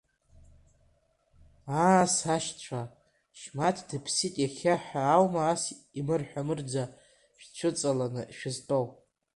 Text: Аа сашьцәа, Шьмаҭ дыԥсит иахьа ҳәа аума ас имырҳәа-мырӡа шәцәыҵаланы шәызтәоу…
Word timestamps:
Аа 1.85 2.05
сашьцәа, 2.15 2.81
Шьмаҭ 3.39 3.77
дыԥсит 3.87 4.35
иахьа 4.39 4.75
ҳәа 4.83 5.01
аума 5.15 5.41
ас 5.53 5.63
имырҳәа-мырӡа 5.99 6.83
шәцәыҵаланы 7.41 8.21
шәызтәоу… 8.37 8.85